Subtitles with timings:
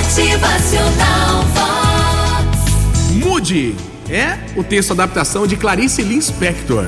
[0.00, 3.12] Motivacional Vox.
[3.22, 3.76] Mude
[4.08, 6.86] é o texto adaptação de Clarice Lispector.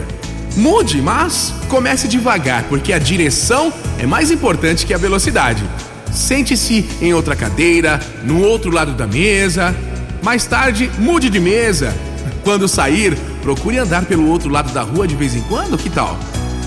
[0.56, 5.62] Mude, mas comece devagar, porque a direção é mais importante que a velocidade.
[6.10, 9.76] Sente-se em outra cadeira, no outro lado da mesa.
[10.22, 11.94] Mais tarde, mude de mesa.
[12.42, 16.18] Quando sair, procure andar pelo outro lado da rua de vez em quando, que tal?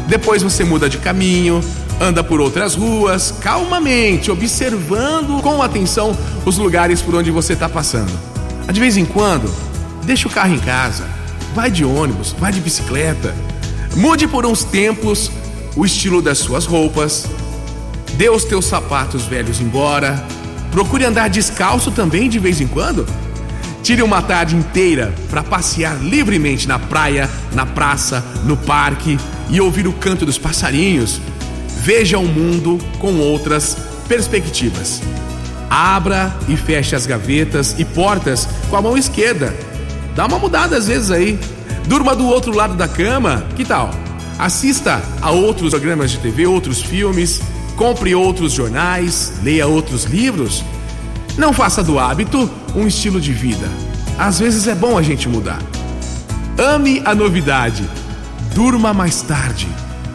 [0.07, 1.63] Depois você muda de caminho,
[1.99, 6.15] anda por outras ruas, calmamente, observando com atenção
[6.45, 8.11] os lugares por onde você está passando.
[8.71, 9.51] De vez em quando,
[10.03, 11.05] deixa o carro em casa,
[11.55, 13.33] vai de ônibus, vai de bicicleta.
[13.95, 15.31] Mude por uns tempos
[15.75, 17.25] o estilo das suas roupas.
[18.13, 20.23] Dê os teus sapatos velhos embora.
[20.71, 23.05] Procure andar descalço também de vez em quando.
[23.81, 29.17] Tire uma tarde inteira para passear livremente na praia, na praça, no parque
[29.49, 31.19] e ouvir o canto dos passarinhos.
[31.81, 33.77] Veja o mundo com outras
[34.07, 35.01] perspectivas.
[35.69, 39.53] Abra e feche as gavetas e portas com a mão esquerda.
[40.15, 41.39] Dá uma mudada às vezes aí.
[41.87, 43.91] Durma do outro lado da cama, que tal?
[44.39, 47.41] Assista a outros programas de TV, outros filmes,
[47.75, 50.63] compre outros jornais, leia outros livros.
[51.37, 53.69] Não faça do hábito um estilo de vida.
[54.17, 55.61] Às vezes é bom a gente mudar.
[56.57, 57.83] Ame a novidade.
[58.55, 59.67] Durma mais tarde.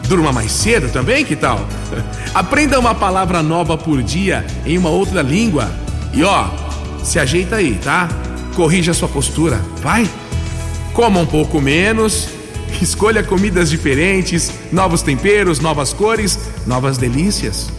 [0.09, 1.63] Durma mais cedo também, que tal?
[2.33, 5.71] Aprenda uma palavra nova por dia em uma outra língua.
[6.11, 6.49] E ó,
[7.03, 8.09] se ajeita aí, tá?
[8.55, 10.09] Corrija sua postura, vai?
[10.91, 12.29] Coma um pouco menos,
[12.81, 17.69] escolha comidas diferentes, novos temperos, novas cores, novas delícias.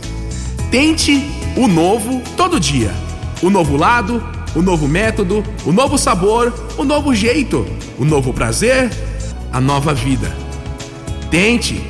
[0.70, 2.92] Tente o novo todo dia.
[3.42, 4.22] O novo lado,
[4.54, 7.66] o novo método, o novo sabor, o novo jeito,
[7.98, 8.88] o novo prazer,
[9.52, 10.41] a nova vida.
[11.32, 11.82] Tente.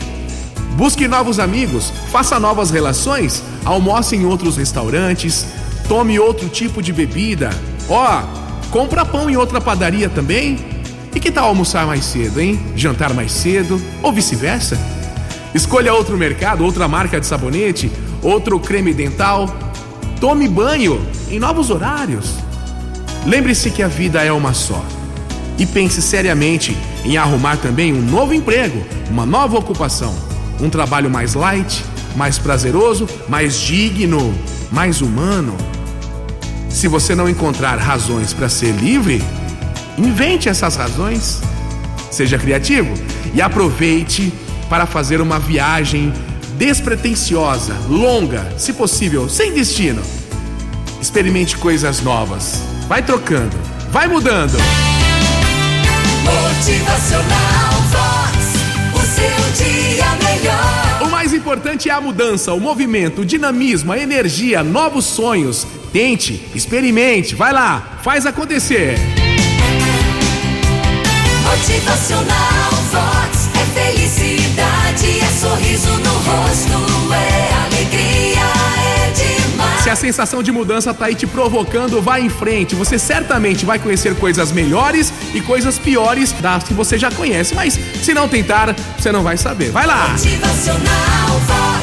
[0.77, 5.45] Busque novos amigos, faça novas relações, almoce em outros restaurantes,
[5.89, 7.51] tome outro tipo de bebida.
[7.89, 8.23] Ó,
[8.71, 10.65] compra pão em outra padaria também
[11.13, 12.57] e que tal almoçar mais cedo, hein?
[12.77, 14.79] Jantar mais cedo, ou vice-versa?
[15.53, 17.91] Escolha outro mercado, outra marca de sabonete,
[18.23, 19.53] outro creme dental.
[20.21, 22.37] Tome banho em novos horários.
[23.27, 24.85] Lembre-se que a vida é uma só.
[25.59, 30.15] E pense seriamente em arrumar também um novo emprego, uma nova ocupação,
[30.61, 31.85] um trabalho mais light,
[32.17, 34.35] mais prazeroso, mais digno,
[34.71, 35.57] mais humano.
[36.69, 39.23] Se você não encontrar razões para ser livre,
[39.99, 41.41] Invente essas razões,
[42.11, 42.95] seja criativo
[43.35, 44.33] e aproveite
[44.69, 46.13] para fazer uma viagem
[46.57, 50.03] despretensiosa, longa, se possível, sem destino.
[51.01, 52.63] Experimente coisas novas.
[52.89, 53.57] Vai trocando,
[53.91, 54.57] vai mudando.
[56.25, 58.37] Motivacional Vox,
[58.95, 61.03] o seu dia melhor.
[61.03, 65.67] O mais importante é a mudança, o movimento, o dinamismo, a energia, novos sonhos.
[65.93, 68.97] Tente, experimente, vai lá, faz acontecer.
[71.45, 72.62] Motivacional
[79.93, 82.75] a sensação de mudança tá aí te provocando, vai em frente.
[82.75, 87.55] Você certamente vai conhecer coisas melhores e coisas piores das que você já conhece.
[87.55, 89.71] Mas se não tentar, você não vai saber.
[89.71, 90.09] Vai lá!
[90.09, 91.82] Motivacional.